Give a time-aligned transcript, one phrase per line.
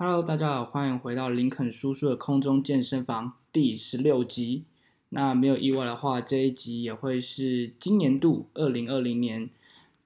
[0.00, 4.62] Hello，大家好，欢迎回到林肯叔叔的空中健身房第十六集。
[5.08, 9.50] 那没有意外的话，这一集也会是今年度二零二零年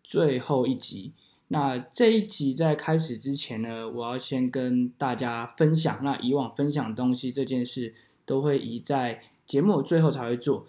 [0.03, 1.13] 最后一集。
[1.49, 10.67] 那这一集在开始之前呢，我要先跟大家分享，那以往分享东西这件事都会移在节目最后才会做。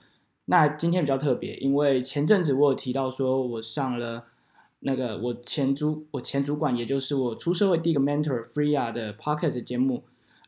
[0.48, 4.26] 那今天比较特别，因为前阵子我有提到说我上了
[4.84, 10.04] 那个我前主我前主管，也就是我出社会第一个 mentor Freya 的 podcast 节目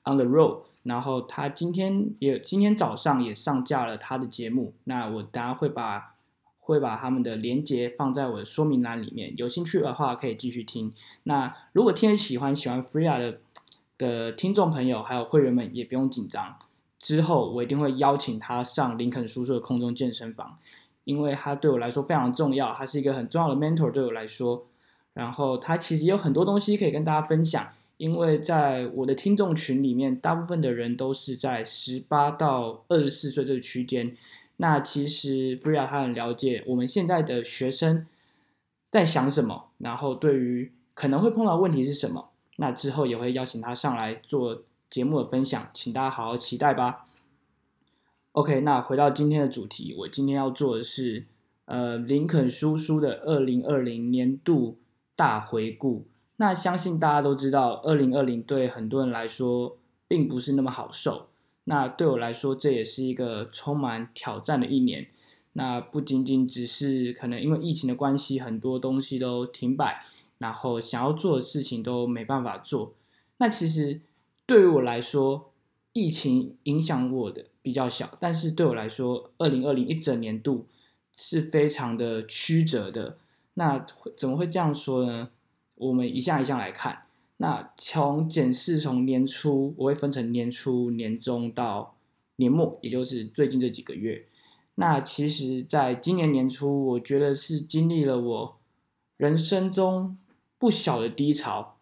[0.05, 6.13] On the Road，然后他今天也今天早上也上架了他的节目，那我当然会把。
[6.67, 10.91] 会把他们的连接放在我的说明栏里面，有兴趣的话可以继续听。
[11.21, 13.37] 那如果听喜欢喜欢 Freya 的
[13.99, 16.57] 的听众朋友还有会员们也不用紧张，
[16.97, 20.57] 之后我一定会邀请他上林肯叔叔的空中健身房，
[21.05, 24.65] 因为他对我来说非常重要，他是一个很重要的 mentor 对我来说。
[25.13, 34.17] 然后他其实有很多东西可以跟大家分享，因为在我的听众群里面，大部分的人都是在十八到二十四岁这个区间。
[34.57, 38.05] 那其实 Freya 他很了解我们现在的学生
[38.91, 47.04] 在想什么，然后对于可能会碰到问题是什么，那之后也会邀请他上来做节目的分享，请大家好好期待吧。
[48.35, 51.25] OK，那回到今天的主题，我今天要做的是
[51.63, 54.77] 呃林肯叔叔的二零二零年度
[55.15, 56.05] 大回顾。
[56.35, 59.77] 那相信大家都知道，二零二零对很多人来说
[60.09, 61.27] 并不是那么好受。
[61.63, 65.07] 那对我来说，这也是一个充满挑战的一年。
[65.53, 70.03] 那不仅仅只是可能因为疫情的关系，很多东西都停摆，
[70.39, 72.95] 然后想要做的事情都没办法做。
[73.37, 74.01] 那其实
[74.45, 75.51] 对于我来说，
[75.95, 80.67] 疫情影响我的比较小，但是对我来说，二零二零一整年度
[81.13, 83.17] 是非常的曲折的。
[83.53, 83.85] 那
[84.17, 85.29] 怎么会这样说呢？
[85.75, 87.03] 我们一项一项来看。
[87.37, 91.95] 那从检视从年初，我会分成年初、年中到
[92.35, 94.25] 年末，也就是最近这几个月。
[94.75, 98.57] 那其实，在今年年初，我觉得是经历了我
[99.15, 100.17] 人生中
[100.59, 101.77] 不小的低潮，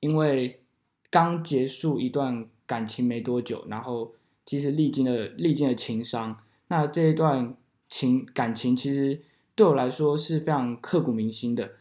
[0.00, 0.60] 因为
[1.08, 4.12] 刚结束一段感情没多久，然后
[4.44, 6.38] 其实历经了历经了情伤。
[6.68, 7.56] 那这一段
[7.88, 9.20] 情感情，其实
[9.54, 11.72] 对我来说是非常刻骨铭心的。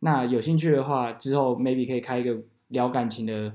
[0.00, 2.38] 那有兴趣的话，之后 maybe 可以开一个。
[2.70, 3.54] 聊感情的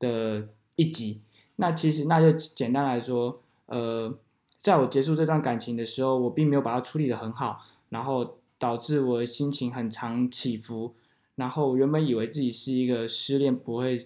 [0.00, 1.20] 的一集，
[1.54, 4.12] 那其实那就简单来说，呃，
[4.60, 10.92] 在我结束这段感情的时候，我并没有把它处理的很好，然后导致我的心情很常起伏，
[11.36, 13.96] 然后原本以为自己是一个失恋不会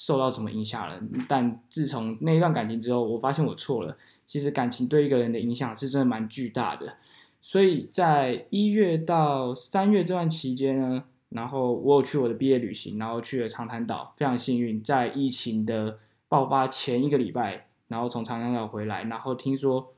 [0.00, 6.94] 受到什么影响了，但自从那一段感情之后，我发现我错了，其实感情对一个人的影响是真的蛮巨大的，
[7.40, 11.04] 所以在一月到三月这段期间呢。
[11.30, 19.92] 然后我有去我的毕业旅行，然后去了长滩岛，非常幸运，在疫情的爆发前一个礼拜，然后从长滩岛回来，然后听说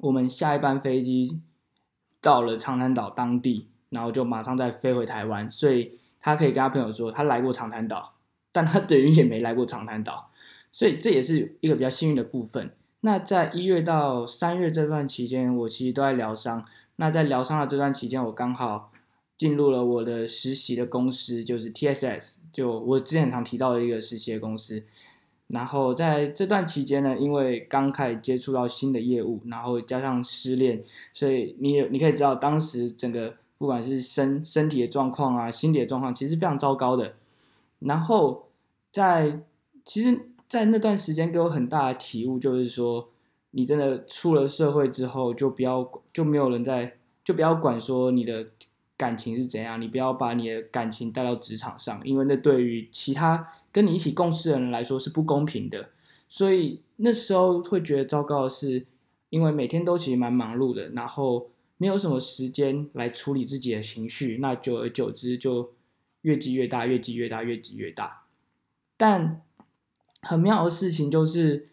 [0.00, 1.38] 我们下一班飞机
[2.22, 8.14] 到了长滩岛当地，然后就马上再飞回台湾，所以他可以跟他朋友说他来过长滩岛，
[8.52, 10.30] 但他等于也没来过长滩岛，
[10.72, 12.70] 所以这也是一个比较幸运的部分。
[13.00, 16.64] 那在一月到三月这段期间，我其实都在疗伤。
[16.96, 18.90] 那在疗伤的这段期间，我刚好。
[19.36, 24.82] 进入了我的实习的公司，就是 TSS，就我之前常提到的一个实习的公司。
[25.46, 30.82] 然后在这段期间呢，因为刚开始接触到新的业务，然后加上失恋，
[31.12, 37.14] 所以你也你可以知道，当时整个不管是身身体的状况啊，心理的状况，其实非常糟糕的。
[37.80, 38.48] 然后
[38.90, 39.40] 在
[39.84, 43.08] 其实，在那段时间给我很大的体悟，就是说，
[43.52, 48.46] 你真的出了社会之后，就不要就没有人在，就不要管说你的。
[48.98, 49.80] 感情是怎样？
[49.80, 55.90] 你不要把你的感情带到职场上，因为那对于其他跟你一起共事的人来说是不公平的。
[56.28, 58.84] 所以那时候会觉得糟糕的是，
[59.30, 65.70] 因为每天都其实蛮忙碌的，然后没有什么时间来处理自己的情绪，那久而久之就
[66.22, 68.24] 越积越大，越积越大，越积越大。
[68.96, 69.42] 但
[70.22, 71.68] 很妙的事情就是，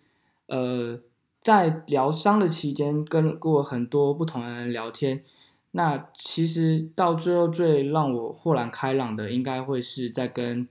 [0.47, 0.99] 呃，
[1.41, 5.23] 在疗伤的期间，跟过很多不同的人聊天。
[5.71, 10.67] 那其实到最后最让我豁然开朗的，应该会是在跟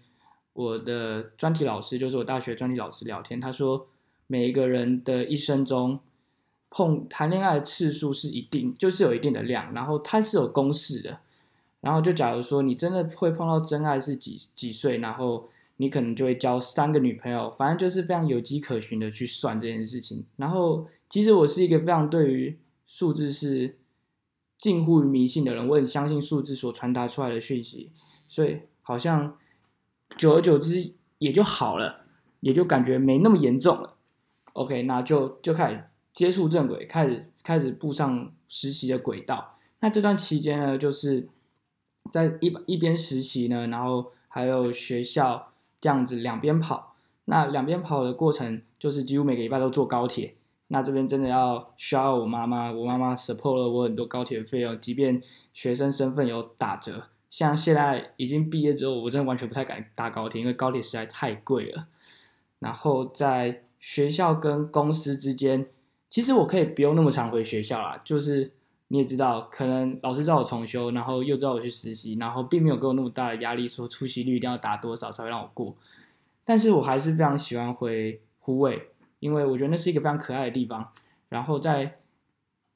[0.53, 3.41] 我的专题老师，就是我大学专题老师聊天。
[3.41, 3.89] 他说，
[4.27, 6.01] 每一个人的一生中
[6.71, 11.19] 碰谈恋爱的次数是一定，就是有一定的量，然后它是有公式的。
[11.85, 20.25] 然后就假如说你真的会碰到真爱是几几岁，然后你可能就会交三个女朋友，反正就是非常有迹可循的去算这件事情。
[20.37, 23.77] 然后其实我是一个非常对于数字是。
[24.57, 27.91] 近乎于迷信的人，我很相信数字所传达出来的讯息，
[28.27, 29.37] 所以好像
[30.17, 32.07] 久而久之也就好了。
[32.41, 33.97] 也就感觉没那么严重了。
[34.55, 39.59] OK，那就就开始接触正轨，开始开始步上实习的轨道。
[39.81, 41.29] 那这段期间呢，就是
[42.11, 46.95] 在一一边实习呢，然后还有学校这样子两边跑。
[47.27, 50.35] 那两边跑的过程，就是几乎每个礼拜都坐高铁。
[50.69, 55.23] 那这边真的要需要我妈妈，我妈妈 support 了我很多高铁费用，即便
[55.53, 57.09] 学生身份有打折。
[57.31, 61.87] 像现在已经毕业之后，我真的完全不太敢搭高铁，因为高铁实在太贵了。
[62.59, 65.67] 然后在学校跟公司之间，
[66.09, 68.53] 其实我可以不用那么常回学校啦，就是
[68.95, 75.75] 你也知道，可能老师知道我重修，然后又叫我去实习，然后并没有给我那么大的压力，说出席率一定要达多少才会让我过。
[76.45, 80.89] 但是我还是非常喜欢回湖尾，因为我觉得那是一个非常可爱的地方。
[81.29, 81.97] 然后在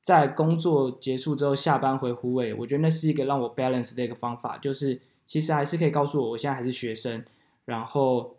[0.00, 7.24] 在工作结束之后下班回湖尾，我觉得那是一个让我 balance 的一个方法，就是其实还是可以告诉我我现在还是学生，
[7.64, 8.34] 然后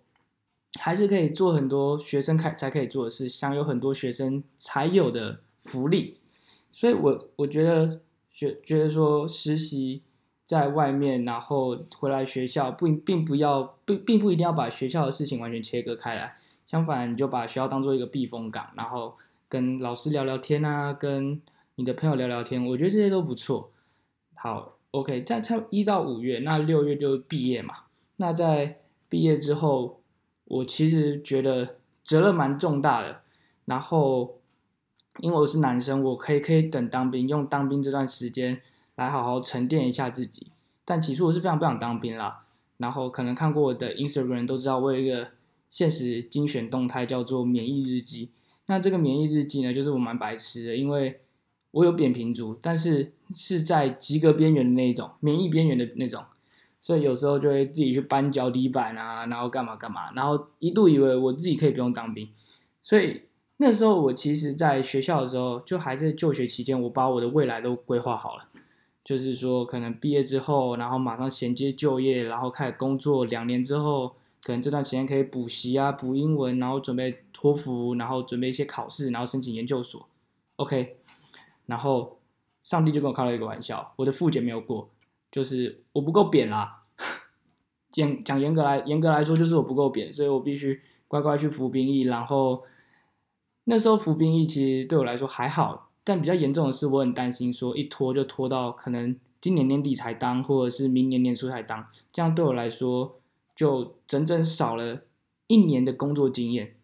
[0.81, 6.18] 还是可以做很多学生开才可以做的事，享有很多学生才有的福利。
[6.71, 8.01] 所以我我觉得
[8.31, 10.03] 觉觉得说实习。
[10.49, 16.37] 在外面，然后回来学校，不并不要，并并不一定要把学校的事情完全切割开来。
[16.65, 19.13] 相反，你就把学校当做一个避风港，然后
[19.47, 21.39] 跟老师聊聊天啊，跟
[21.75, 23.71] 你的朋友聊聊天，我觉得这些都不错。
[24.33, 27.75] 好，OK，在差一到五月，那六月就毕业嘛。
[28.15, 30.01] 那在毕业之后，
[30.45, 33.21] 我其实觉得责任蛮重大的。
[33.65, 34.38] 然后，
[35.21, 38.61] 因为我是男生，我可以可以等当兵，用当兵这段时间。
[38.95, 40.47] 来好好沉淀一下自己，
[40.83, 42.43] 但起初我是非常不想当兵啦。
[42.79, 45.29] 然后可能看过我的 Instagram 都知道，我有一个
[45.69, 48.31] 现实精选动态叫做免疫日记。
[48.65, 51.21] 那这个免疫日记呢，就是我蛮白痴的，因为
[51.71, 56.25] 我有扁平足，但是是在及格边缘的那一种，免疫边缘的那种，
[56.81, 62.27] 所以有时候就会自己去搬脚底板啊，然后干嘛干嘛，然后一度以为我自己可以不用当兵，
[62.83, 63.21] 所以
[63.61, 68.45] 那时候我其实在学校的时候，就还在就学期间，我把我的未来都规划好了。
[69.03, 73.25] 就是说，可能毕业之后，然后马上衔接就业，然后开始工作。
[73.25, 80.07] 两年之后，可能这段时间可以补习啊，补英文，然后准备托福，然后准备一些考试，然后申请研究所。
[80.55, 80.97] OK，
[81.65, 82.19] 然后
[82.63, 84.89] 上帝就跟我开了一个玩笑，我的复检没有过，
[85.31, 86.83] 就是我不够扁啦。
[87.91, 92.01] 讲讲严格来严格来说，就是我不够扁，所以我必须乖乖去服兵役。
[92.01, 92.63] 然后
[93.69, 95.91] 那时候服兵役其实对我来说还好。
[96.03, 103.19] 但比较严重的是，我很担心说一拖就拖到可能今年年底才当，或者是明年年初才当，这样对我来说
[103.55, 105.03] 就整整少了
[105.45, 106.75] 一年的工作经验，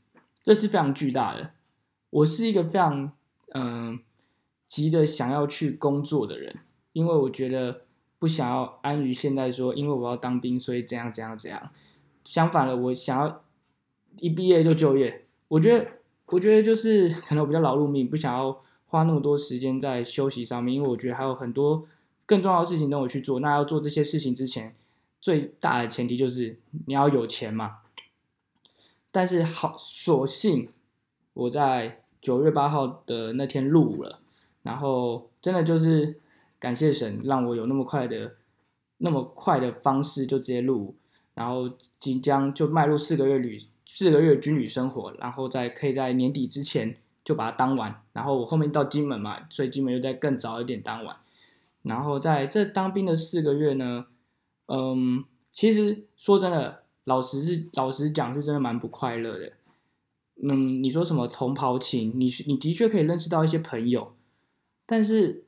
[0.44, 1.52] 这是非常巨大的。
[2.12, 3.12] 我是一个非常
[3.56, 4.00] 嗯
[4.68, 6.60] 急着想要去工作的人，
[6.94, 7.82] 因为我觉得
[8.20, 11.72] 不想要安于现在说，因为我要当兵，所以怎样怎样怎样。
[12.24, 13.44] 相反的，我想要
[14.20, 15.26] 一毕业就就业。
[15.48, 15.88] 我觉得，
[16.28, 18.62] 我觉得就是可能我比较劳碌命，不想要。
[18.88, 21.86] 花那么多时间在休息上面，因为我觉得还有很多
[22.26, 23.42] 更重要的事情等我去做。
[23.42, 24.74] 那要做这些事情之前，
[25.20, 27.80] 最大的前提就是你要有钱嘛。
[29.12, 30.70] 但是好，所幸
[31.34, 34.22] 我在九月八号的那天入伍了，
[34.62, 36.22] 然后真的就是
[36.58, 38.36] 感谢神，让我有那么快的、
[39.00, 40.96] 那么快的方式就直接入伍，
[41.34, 41.70] 然后
[42.00, 43.60] 即将就迈入四个月旅
[43.96, 46.98] 四个月军旅生活，然后在可以在年底之前。
[47.26, 51.18] 就把它当完，然后我后面到金门嘛，所以金门又在更早一点当完。
[51.82, 54.06] 然后在这当兵的四个月呢，
[54.68, 59.54] 嗯，其实说真的，老实是老实讲，是真的蛮不快乐的。
[60.44, 64.14] 嗯，你说什么同袍情，你你的确可以认识到一些朋友，
[64.86, 65.46] 但是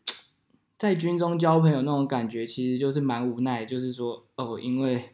[0.80, 3.64] 在军中交朋友那种感觉，其实就是蛮无奈。
[3.64, 5.12] 就是说，哦，因为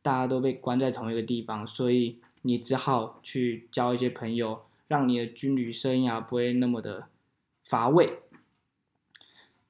[0.00, 4.62] 大家都被关在同一个地方，所以你只好去交一些朋友。
[4.86, 7.08] 让你的军旅生涯不会那么的
[7.64, 8.20] 乏味。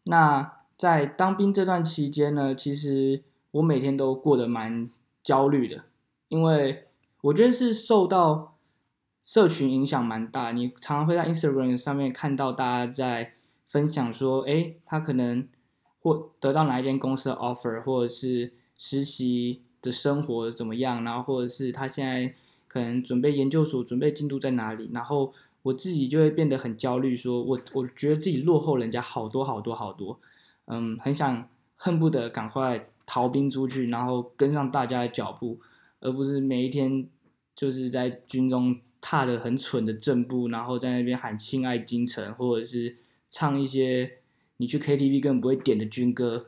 [0.02, 4.90] 那在当兵这段期间呢，其实我每天都过得蛮
[5.22, 5.84] 焦虑的，
[6.28, 6.88] 因为
[7.22, 8.56] 我觉得是受到
[9.22, 10.50] 社群影响蛮大。
[10.50, 13.34] 你常常会在 Instagram 上面看到大家在
[13.68, 15.48] 分享说，哎，他可能
[16.00, 22.34] 或得到哪一间公司的 offer，或者是实习的生活怎么样，然后或者是他现在。
[22.74, 24.90] 可能准备研究所，准备进度在哪里？
[24.92, 30.18] 然后我自己就会变得很焦虑，说我我觉得自己落后人家好多好多好多，
[30.64, 35.60] 嗯，很想恨不得赶快逃兵出去，然后跟上大家的脚步，
[36.00, 37.06] 而不是每一天
[37.54, 42.96] 就是在军中踏的很蠢的正步，然后在那边喊亲爱京城，或者是
[43.30, 44.14] 唱一些
[44.56, 46.46] 你去 KTV 根本不会点的军歌。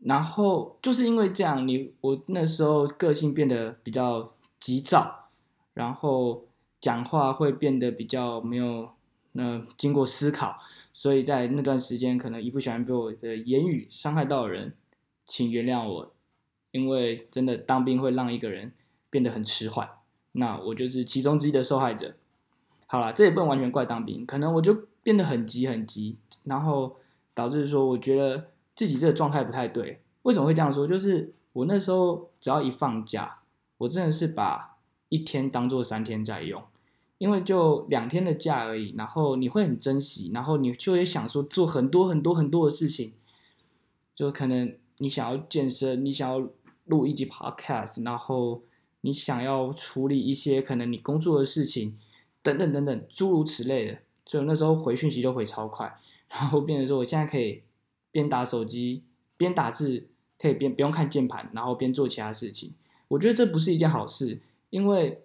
[0.00, 4.32] 然后就是因为这样，你我那时候个性变得比较。
[4.62, 5.28] 急躁，
[5.74, 6.44] 然后
[6.80, 8.90] 讲话会变得比较没有
[9.32, 10.56] 呃经过思考，
[10.92, 14.72] 所以在那段时间可能一不小心被我的言语伤害到人，
[15.26, 16.12] 请原谅我，
[16.70, 18.72] 因为真的当兵会让一个人
[19.10, 19.88] 变得很迟缓，
[20.30, 22.14] 那我就是其中之一的受害者。
[22.86, 26.94] 好了，这也不能完全怪当兵，可能我就变得很急很急，然后
[27.34, 30.00] 导致说我觉得自己这个状态不太对。
[30.22, 30.86] 为什么会这样说？
[30.86, 33.40] 就是我那时候只要一放假，
[33.82, 36.62] 我真的是把一天当做三天在用，
[37.18, 43.14] 因为就两天的假而已，然后你会很珍惜，然后你就会想说做很多很多很多的事情，
[44.14, 46.48] 就可能你想要健身，你想要
[46.86, 48.62] 录一集 podcast，然后
[49.02, 51.98] 你想要处理一些可能你工作的事情，
[52.42, 55.92] 等等等等，诸如此类的，所以那时候回讯息都回超快，
[56.28, 57.62] 然后变成说我现在可以
[58.10, 59.02] 边打手机
[59.36, 60.08] 边打字。
[60.38, 62.74] 可以边不用看键盘，然后边做其他事情。
[63.12, 64.40] 我觉得这不是一件好事，
[64.70, 65.22] 因为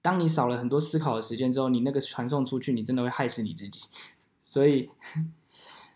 [0.00, 3.86] 当你少了很多思考的时间之后，你那个传送出去，你真的会害死你自己。
[4.40, 4.88] 所以，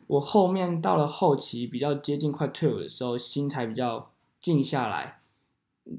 [0.07, 5.21] 我后面到了后期比较接近快退伍的时候，心才比较静下来。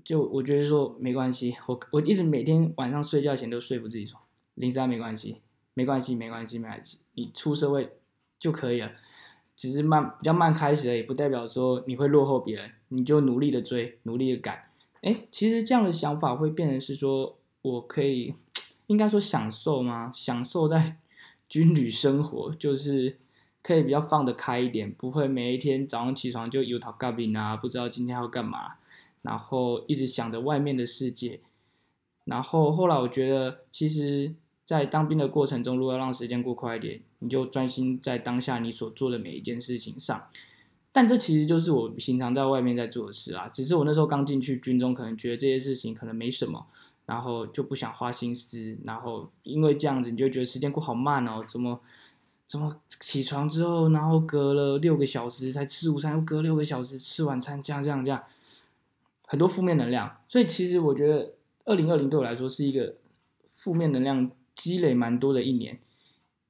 [0.06, 4.20] 就我觉得说没关系，我我一直每天晚上睡觉前都说服自己说，
[4.54, 5.42] 零三没关系，
[5.74, 7.98] 没关系，没关系，没关系，你出社会
[8.38, 8.92] 就可以了。
[9.56, 14.71] 只是慢比较慢开始而已，不代表说你会落后别人，你就努力的追，努力的赶。
[15.02, 18.34] 哎，其实这样的想法会变成是说，我可以
[18.88, 20.12] 应该说享受吗？
[20.14, 20.98] 享受在
[21.48, 23.18] 军旅生活，就是
[23.62, 28.76] 可以比较放得开一点，不会每一天早上起床就油头盖饼啊，不知道今天要干嘛，
[29.22, 31.40] 然后一直想着外面的世界。
[32.26, 34.34] 然后后来我觉得，其实。
[34.64, 40.24] 在当兵的过程中，如果让时间过快一点，你就专心在当下你所做的每一件事情上。
[40.92, 43.48] 但这其实就是我平常在外面在做的事啊。
[43.50, 46.66] 只是我那时候刚进去军中，可能觉得这些事情可能没什么，
[47.06, 48.78] 然后就不想花心思。
[48.84, 51.80] 然后因为这样子，你就觉得时间过好慢哦，怎么
[52.48, 58.24] 怎么起床之后，然后隔了六个小时才吃午餐，又隔六个小时吃晚餐，这样这样这样，
[59.28, 60.18] 很多负面能量。
[60.28, 61.34] 所以其实我觉得，
[61.66, 62.96] 二零二零对我来说是一个
[63.54, 64.32] 负面能量。
[64.54, 65.80] 积累蛮多的一年，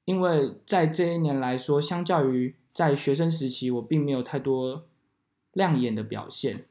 [0.04, 4.86] 因为在这一年来说，相较于在学生时期，我并没有太多
[5.52, 6.66] 亮眼的表现。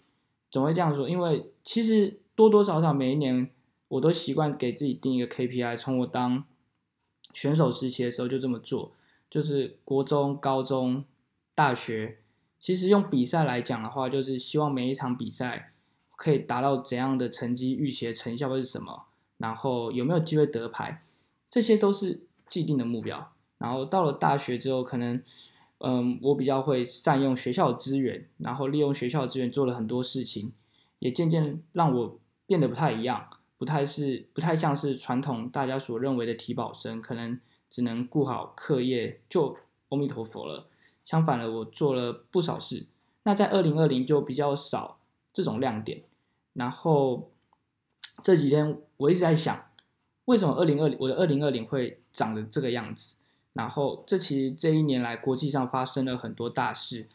[0.49, 3.49] 总会这样说，因为其实多多少少每一年，
[3.87, 5.77] 我都习惯给自己定一个 KPI。
[5.77, 6.43] 从我当
[7.31, 8.91] 选手时期的时候就这么做，
[9.29, 11.05] 就是国中、高中、
[11.55, 12.17] 大学，
[12.59, 15.71] 其实用比赛来讲的话，就是希望每一场比赛
[16.17, 19.05] 可以达到怎样的成绩，预期成效会是什么，
[19.37, 21.03] 然后有没有机会得牌。
[21.49, 25.21] 这些都是既定的目标，然后到了大学之后，可能，
[25.83, 30.53] 嗯，我比较会善用学校资源，然后利用学校资源做了很多事情，
[30.99, 39.57] 也渐渐让我变得不太一样，不太是不太像是传统大家所认为的体保生，可能只能顾好课业就
[39.89, 40.67] 阿弥陀佛了。
[41.03, 42.85] 相反的，我做了不少事。
[43.23, 44.99] 那在二零二零就比较少
[45.33, 46.03] 这种亮点，
[46.53, 47.31] 然后
[48.23, 49.65] 这几天我一直在想。
[50.25, 53.15] 为什么二零二零我的二零二零会长得这个样子？
[53.53, 57.07] 然后这其实这一年来国际上发生了很多大事。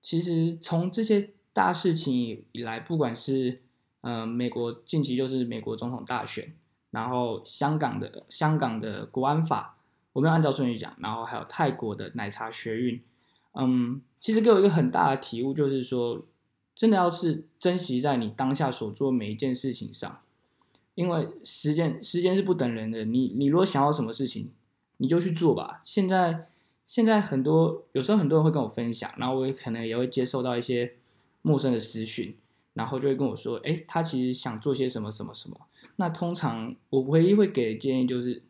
[0.00, 3.60] 其实从这些大事情以以来，不管是
[4.00, 6.54] 呃美国近期就是美国总统大选，
[6.90, 9.76] 然后香港的香港的国安法，
[10.12, 13.02] 我们要按照顺序讲，然后还有泰国的奶茶学运，
[13.54, 16.26] 嗯，其实给我一个很大的体悟，就是说
[16.74, 20.20] 真的要是珍惜在你当下所做每一件事情上。
[20.96, 24.50] 因为时间时间是不等人的，你你如果想要什么事情，
[25.00, 25.80] 你就去做吧。
[25.84, 26.46] 现在
[26.86, 30.94] 现在很多有时候很多人会跟我分享，然后我也可能也会接受到一些
[31.42, 32.36] 陌生的私讯，
[32.74, 35.56] 然后就会跟我说，哎，他其实想做些什么什么什么。
[35.96, 38.42] 那通常我唯一会给的建议就是，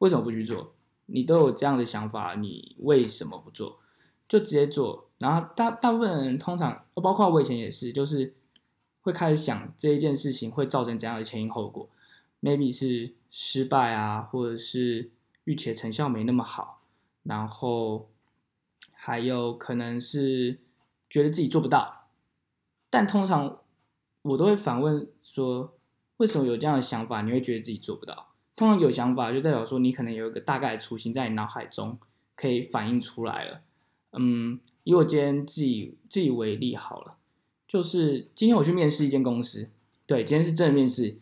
[0.00, 0.74] 为什么不去做？
[1.06, 3.78] 你都有这样的想法，你为什么不做？
[4.28, 5.08] 就直接做。
[5.18, 8.34] 然后大大部分人通常，包括我以前也是，就是。
[9.02, 11.88] 会开始想这一件事情会造成怎样的前因后果
[12.42, 15.08] ，maybe 是失败啊，或者是
[15.50, 16.82] 预期的成效没那么好，
[17.24, 18.08] 然后
[18.92, 20.60] 还有可能是
[21.08, 22.06] 觉得自己做不到，
[22.88, 23.58] 但通常
[24.22, 25.76] 我都会反问说，
[26.18, 27.22] 为什么有这样的想法？
[27.22, 28.28] 你会觉得自己做不到？
[28.54, 31.98] 通常有想法就代表说你可能有一个大概的雏形在你脑海中
[32.36, 33.62] 可以反映出来了。
[34.12, 37.16] 嗯，以我今天自己自己为例好了。
[37.66, 39.68] 就是今天我去面试一间公司，
[40.06, 41.16] 对，今天是正面试，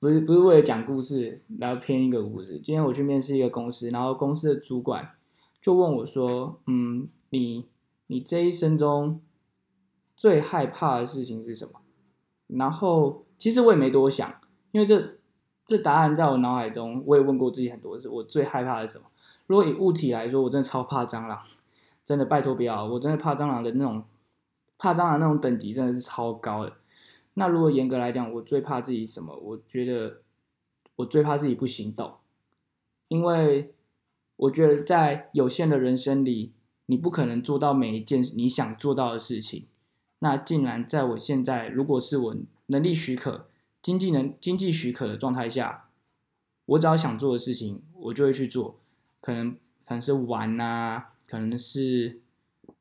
[0.00, 2.60] 不是不是为了讲故事，然后编一个故事。
[2.60, 5.10] 今天我去面试一个公司，然后公司的主管
[5.60, 7.66] 就问我说：“嗯，你
[8.06, 9.20] 你这一生中
[10.16, 11.80] 最害怕的事情是什么？”
[12.46, 14.32] 然后其实我也没多想，
[14.70, 15.18] 因为这
[15.66, 19.06] 这答案在我脑海中，我也问过自己很多次，我最害怕的是什么？
[19.48, 21.40] 如果以物体来说，我真的超怕蟑螂，
[22.04, 24.04] 真的拜托不要，我真的怕蟑螂的那种，
[24.78, 26.72] 怕蟑螂那种等级真的是超高的。
[27.38, 29.36] 那如果严格来讲，我最怕自己什么？
[29.36, 30.22] 我觉得
[30.96, 32.16] 我最怕自己不行动，
[33.06, 33.72] 因为
[34.36, 36.52] 我觉得在有限的人生里，
[36.86, 39.66] 你不可能做到每一件你想做到的事情。
[40.18, 43.46] 那竟然在我现在，如果是我能力许可。
[43.80, 45.88] 经济能经济许可的状态下，
[46.66, 48.80] 我只要想做的事情，我就会去做。
[49.20, 49.52] 可能
[49.86, 52.18] 可能是玩呐，可能是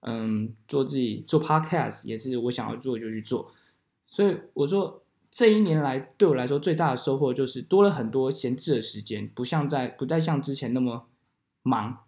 [0.01, 3.51] 嗯做自己做 podcast，也是我想要做就去做。
[4.07, 11.05] 所以我说这一年来对我来说最大的收获就是多了很多闲置的时间，不像在不再像之前那么
[11.61, 11.99] 忙，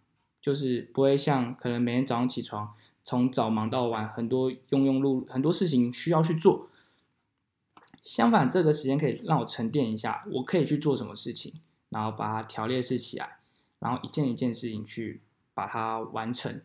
[0.41, 6.69] 就是不会像可能每天早上起床从早忙到晚，很多庸庸碌碌很多事情需要去做。
[8.01, 11.53] 相反，这个时间可以让我沉淀一下，我可以去做什么事情，
[11.89, 13.39] 然后把它条列式起来，
[13.79, 15.21] 然后一件一件事情去
[15.53, 16.61] 把它完成。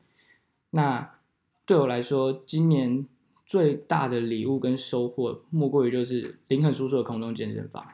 [0.70, 1.18] 那
[1.66, 3.06] 对我来说，今年
[3.44, 7.86] 最大的礼物跟收获，莫过于就是林肯叔叔的空中健身房。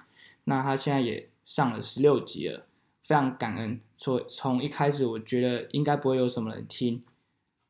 [0.45, 2.66] 那他现在也上了十六集了，
[3.00, 3.80] 非常感恩。
[3.97, 7.02] 从从一开始我觉得应该不会有什么人听，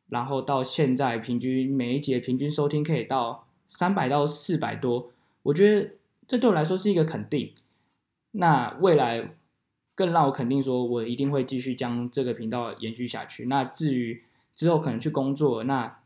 [0.09, 5.11] 然后到现在平均每一节平均收听可以到三百到四百多。
[5.43, 5.93] 我觉得
[6.29, 7.53] 这对我来说是一个肯定。
[8.33, 9.35] 那未来
[9.95, 13.47] 更让我肯定，说我一定会继续将这个频道延续下去。
[13.47, 14.23] 那至于
[14.55, 16.01] 之后可能去工作，那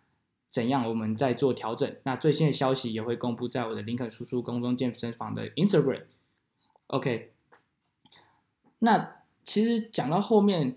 [0.55, 1.97] 怎样我们再做调整。
[2.05, 6.03] 那最新的消息也会公布在我的林肯叔叔宫中健身房的 Instagram。
[6.87, 7.33] OK。
[8.79, 10.77] 那其实讲到后面，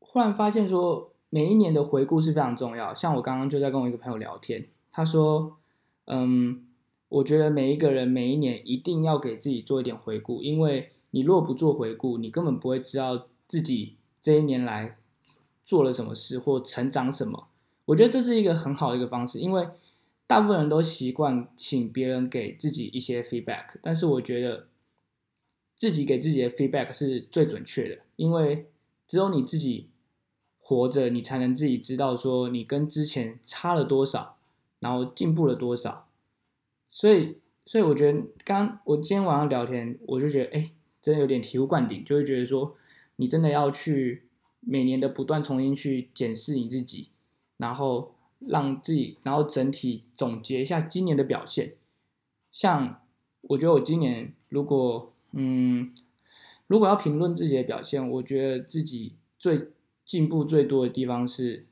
[0.00, 2.92] 忽然发现说，每一年的回顾是非常重要。
[2.92, 5.58] 像我刚刚就在跟我一个朋友聊天，他说，
[6.06, 6.66] 嗯。
[7.10, 14.96] 我觉得每一个人每一年一定要给自己做一点回顾，因为你若不做回顾，你根本不会知道自己这一年来
[15.62, 17.46] 做了什么事或成长什么。
[17.86, 19.68] 我觉得这是一个很好的一个方式，因为
[20.26, 24.68] 大部分人都习惯请别人给自己一些 feedback，但是我觉得
[25.76, 28.66] 自己给自己的 feedback 是最准确的，因为
[29.06, 29.90] 只有你自己
[30.58, 34.38] 活着，你才能自己知道说你跟之前差了多少，
[34.80, 36.08] 然后进步了多少。
[36.88, 40.70] 所以，所以我觉得，刚我今天晚上聊天，我就觉得，哎，
[41.02, 42.76] 真的有点醍醐灌顶，就会觉得说，
[43.16, 44.22] 你真的要去
[44.60, 47.08] 每年的不断重新去检视你自己，
[47.56, 51.74] 然后让自己，然后整体总结一下今年的表现。
[52.50, 53.00] 像
[53.42, 55.94] 我觉得我今年如果，嗯，
[56.66, 59.68] 如果要评论自己的表现，我觉得自己最
[60.04, 61.66] 进步最多的地方是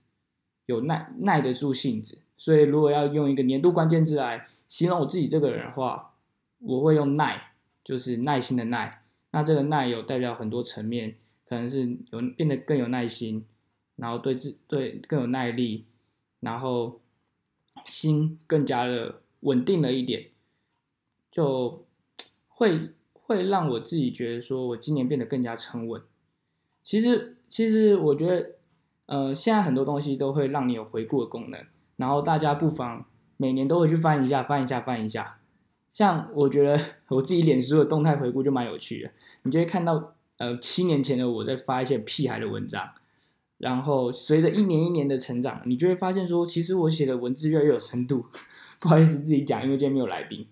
[0.67, 2.19] 有耐耐得住性子。
[2.37, 4.49] 所以，如果要用一个年度关键字来。
[4.69, 6.15] 形容我自己这个人的话，
[6.61, 7.53] 我会用耐，
[7.85, 9.03] 就是耐心的耐。
[9.33, 11.15] 那这个耐有代表很多层面，
[11.47, 13.45] 可能是有变得更有耐心，
[14.03, 15.85] 然后对自对更有耐力，
[16.41, 17.01] 然后
[17.85, 20.31] 心更加的稳定了一点，
[21.31, 21.87] 就
[22.49, 26.03] 会会让我自己觉得说我今年变得更加沉稳。
[26.83, 28.51] 其实其实我觉得，
[29.07, 31.65] 呃，现在很多东西都会让你有回顾的功能，
[31.97, 33.07] 然后大家不妨。
[33.39, 35.39] 每年都会去翻一下，翻一下，翻一下。
[35.91, 39.11] 像我觉得 我自己脸书的动态回顾就蛮有趣的，
[39.43, 42.89] 你就会看到，呃，七年前的我在发一些屁孩的文章，
[43.63, 48.27] 然后随着一年一年的成长，你就会发现说，其实我写的文字越来越有深度。
[48.79, 50.47] 不好意思自己讲，因为今天没有来宾。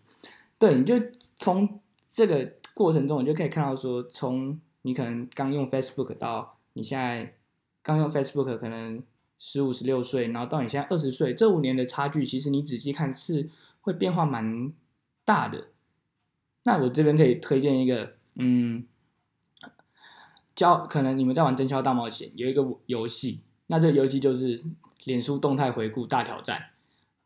[0.59, 0.95] 对，你就
[1.37, 7.35] 从这个过程中，你就可以看到说，从你可能刚用 Facebook 到你现在
[7.83, 9.03] 刚用 Facebook 可能。
[9.43, 13.49] 十五十六岁，然后到你现在二十岁，这五年的差距，其实你仔细看是
[13.81, 14.71] 会变化蛮
[15.25, 15.69] 大的。
[16.65, 18.85] 那我这边可以推荐一个，嗯，
[20.55, 24.63] 教可能你们在玩《真敲大冒险》有一个游戏，那这个游戏就是
[25.05, 26.71] 脸书动态回顾大挑战，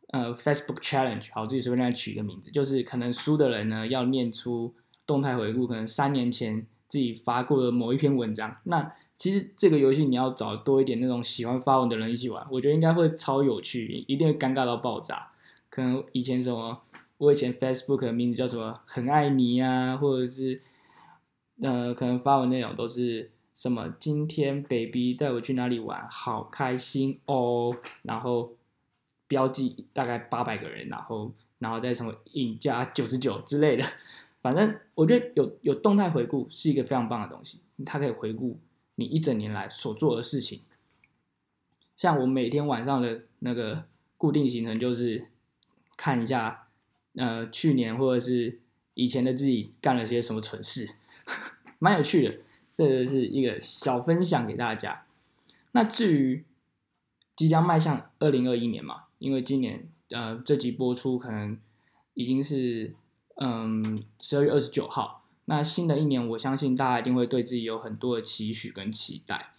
[0.08, 4.74] 呃，Facebook Challenge，好，自己随便来取一个名字，就是可能输的人呢要念出
[5.06, 8.92] 动态回顾，可能三年前自己发过的某一篇文章，那。
[9.16, 15.28] 其实这个游戏你要找多一点那种喜欢发文的人一起玩，我觉得应该会超有趣，一定会尴尬到爆炸。
[15.70, 16.82] 可能以前什么，
[17.18, 20.60] 我以前 Facebook 的名字叫什么“很爱你”啊，或者是
[21.60, 28.52] 呃，可能发文内容都是什么“今天 baby 带我去哪里玩，好开心哦”，然后
[29.26, 33.84] 标记大概八百个人，然后然后再什么引加九十九之类的。
[34.42, 38.58] 反正我觉得有有动态回顾是一个非常棒的东西，它可以回顾。
[38.96, 40.60] 你一整年来所做的事情，
[41.96, 43.86] 像我每天晚上的那个
[44.16, 45.26] 固定行程就是
[45.96, 46.68] 看一下，
[47.16, 48.60] 呃，去年或者是
[48.94, 50.88] 以前的自己干了些什么蠢事，
[51.78, 52.38] 蛮有趣的。
[52.72, 55.04] 这是一个小分享给大家。
[55.72, 56.44] 那至于
[57.36, 61.58] 即将迈向二零二一年嘛，因为今年呃这集播出可能
[62.14, 62.94] 已经是
[63.36, 65.24] 嗯十二月二十九号。
[65.44, 69.52] 那新的一年，我相信大家一定会对自己有很多的期许跟期待。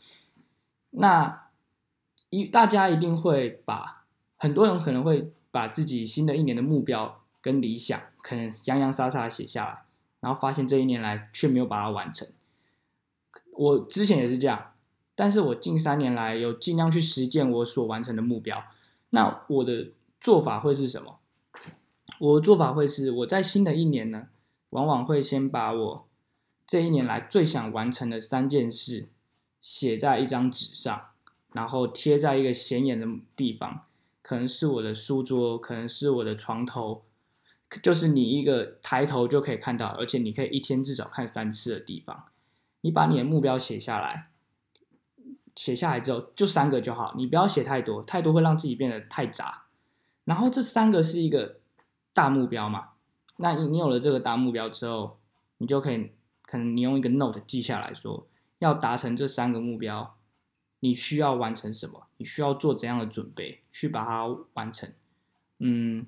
[0.89, 1.49] 那
[2.31, 9.84] 一大家一定会把很多人可能会把自己新的一年的目标跟理想，可能洋洋洒洒写下来，
[10.25, 12.27] 然后发现这一年来却没有把它完成。
[13.51, 14.73] 我之前也是这样，
[15.13, 18.63] 但是我近三年来有尽量去实践我所完成的目标。
[19.11, 21.19] 那我的做法会是什么？
[22.17, 24.29] 我的做法会是我在新的一年呢？
[24.71, 26.07] 往往会先把我
[26.65, 29.09] 这一年来最想完成的三件事
[29.61, 31.09] 写在一张纸上，
[31.53, 33.81] 然后贴在一个显眼的地方，
[34.23, 37.03] 可能是我的书桌，可能是我的床头，
[37.81, 42.25] 就是你一个抬头就可以看到，而且你可以一天至少看三次的地方。
[42.81, 44.29] 你把你的目标写下来，
[45.55, 49.63] 写下来之后就三个就好，你不要写太多，太多会让自己变得太杂。
[50.25, 51.57] 然后这三个是一个
[52.13, 52.89] 大目标嘛？
[53.37, 55.17] 那你有了这个大目标之后，
[55.57, 56.11] 你就可以
[56.43, 58.27] 可能你用一个 note 记下来说，
[58.59, 60.15] 要达成这三个目标，
[60.79, 62.07] 你需要完成什么？
[62.17, 64.91] 你需要做怎样的准备去把它完成？
[65.59, 66.05] 嗯，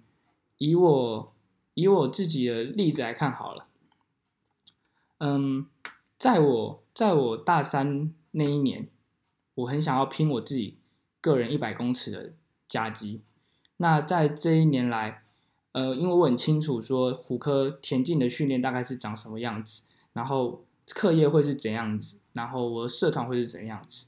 [0.57, 1.33] 以我
[1.77, 3.67] 以我自己的例子来看好了，
[5.19, 5.67] 嗯，
[6.17, 8.89] 在我在我大三那一年，
[9.53, 10.79] 我很想要拼我自己
[11.21, 12.33] 个人一百公尺的
[12.67, 13.21] 加肌。
[13.77, 15.23] 那在这一年来。
[15.73, 24.07] 呃，因为我很清楚说虎科田径的训练大概是长什么样子，然后课业会是怎样子，然后我的社团会是怎样子，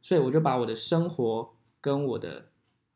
[0.00, 2.50] 所以我就把我的生活跟我的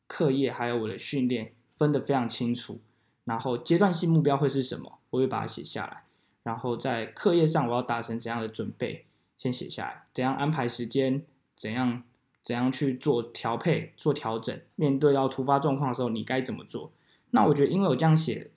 [0.06, 2.80] 课业还有我的训练分得非常清楚，
[3.24, 6.04] 然后阶段性目标会是什么，我会把它写下来，
[6.42, 9.06] 然后在课业上我要达成怎样的准备，
[9.36, 12.02] 先写下来，怎样安排时间，怎样
[12.42, 16.92] 怎样去做调配做调整，面对到突发状况的时候你该怎么做。
[17.30, 18.50] 那我觉得，因为我这样写，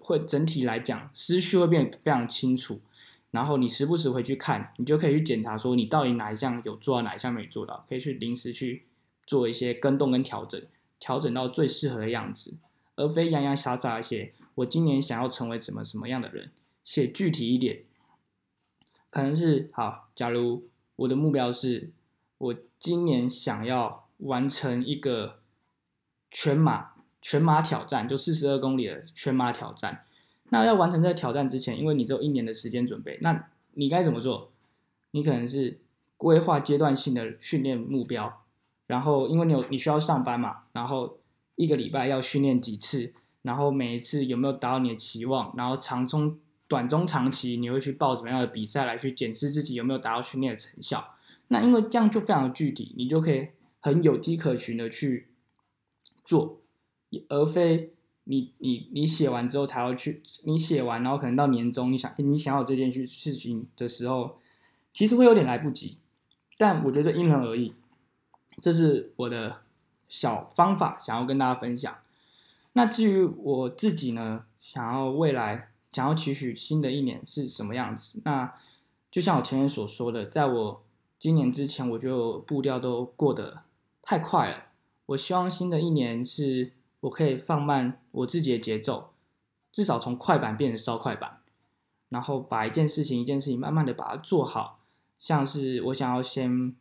[0.00, 2.80] 会整体来讲思绪会变非常清楚。
[3.32, 8.84] 然后你时不时回去看，你就可以去检查说你到底哪一项有做到，哪一项没做到，可以去临时去
[9.26, 10.62] 做一些跟动跟调整，
[11.00, 12.54] 调整到最适合的样子，
[12.96, 16.50] 而非洋洋洒洒写我今年想要成为什么什么样的人，
[16.84, 17.84] 写具体一点。
[19.10, 20.64] 可能是好，假如
[20.96, 21.90] 我的目标是
[22.38, 25.40] 我今年想要完成一个
[26.30, 26.94] 全马。
[27.26, 30.04] 全马挑战就四十二公里的全马挑战，
[30.50, 34.52] 那要完成这个挑战之前，因为你只有一年的时间准备，那你该怎么做？
[35.12, 35.78] 你可能是
[36.18, 38.42] 规划阶段性的训练目标，
[38.86, 41.16] 然后因为你有你需要上班嘛，然后
[41.56, 43.12] 一个礼拜要训练几次，
[43.42, 51.16] 然后每一次有没有达到你的期望，然后长中短中长期你会去报什么样的比赛来去检视自己有没有达到训练的成效？
[51.48, 53.48] 那因为这样就非常具体，你就可以
[53.80, 55.28] 很有迹可循的去
[56.24, 56.60] 做。
[57.28, 57.92] 而非
[58.24, 64.38] 你你你写完之后才要去，你写完然后可能到年终，你想你想要这件事事情的时候，
[64.92, 65.98] 其实会有点来不及。
[66.56, 67.74] 但我觉得因人而异，
[68.62, 69.63] 这是我的
[70.08, 71.96] 小方法，想要跟大家分享。
[72.72, 78.20] 那至于我自己呢，想要未来想要期许新的一年是什么样子？
[78.24, 78.54] 那
[79.10, 80.82] 就像我前面所说的，在我
[81.18, 83.62] 今年之前，我就步调都过得
[84.02, 84.64] 太快了。
[85.06, 86.72] 我希望新的一年是。
[87.04, 89.10] 我可以放慢我自己的节奏，
[89.70, 91.40] 至少从快板变成稍快板，
[92.08, 94.78] 然后把一件事情一件事情慢慢的把它做好。
[95.18, 96.74] 像是我想要先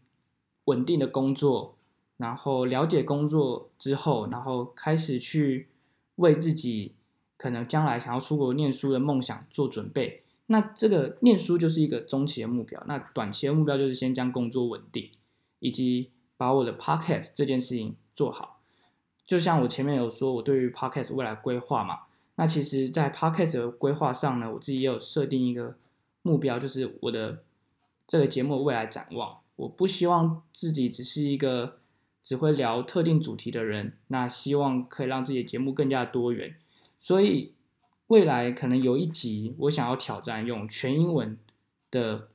[0.63, 1.75] 稳定的工作，
[2.17, 5.67] 然后了解工作之后，然后开始去
[6.15, 6.93] 为自己
[7.38, 10.23] 可能将来想要出国念书的梦想做准备。
[10.47, 15.10] 那这个念书就是一个中期的目标，那短期的目标就是先将工作稳定，
[15.60, 18.60] 以及把我的 podcast 这件事情做好。
[19.26, 22.02] 就像我前面有说，我对于 podcast 未来规划嘛，
[22.36, 25.78] 那其实，在 podcast 的规划上呢，我自己也有设定一个
[26.21, 27.43] 目标，就是我的
[28.06, 29.39] 这个节目未来展望。
[29.56, 31.78] 我不希望自己只是一个
[32.23, 36.55] 只会聊特定主题的人，那希望可以让自己的节目更加多元。
[36.97, 37.53] 所以
[38.07, 41.38] 未来可能有一集，我想要挑战用全英文
[41.91, 42.29] 的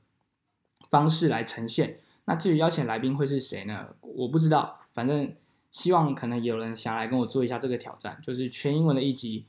[0.89, 1.99] 方式来呈现。
[2.25, 3.95] 那至于邀请来宾会是谁呢？
[4.01, 5.33] 我不知道，反正。
[5.71, 9.45] 希望可能有人想来跟我做一下这个挑战，就是全英文的一集。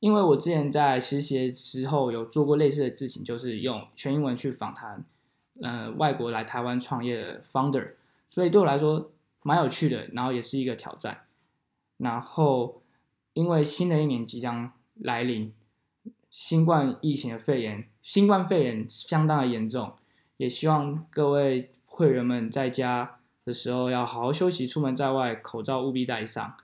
[0.00, 5.04] 因为我之前在实习的时候有做过类似的事情，就是用全英文去访谈，
[5.60, 7.92] 呃，外国来台湾创业的 founder，
[8.26, 11.22] 所以对我来说蛮有趣的，然后也是一个挑战。
[11.98, 12.82] 然后
[13.32, 15.52] 因为新的一年即将来临，
[16.28, 19.92] 新冠疫情的肺炎，新冠肺炎相当的严重，
[20.36, 26.56] 也希望各位会员们在家的时候要好好休息，出门在外口罩务必戴上。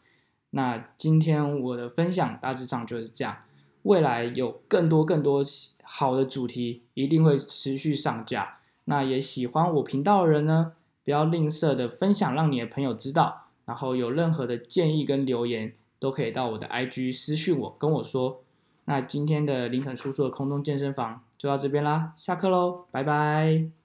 [0.51, 3.45] 那今天我的分享大致上就是这样，
[3.83, 5.45] 未来有更多更多
[5.83, 8.59] 好的主题一定会持续上架。
[8.87, 10.73] 那也喜欢我频道的人呢，
[11.09, 13.47] 不要吝啬的分享，让你的朋友知道。
[13.65, 18.43] 然后有任何的建议跟留言，都可以到我的 IG 私讯我，跟我说。
[18.85, 23.78] 那今天的林肯叔叔的空中健身房就到这边啦，下课喽，拜拜。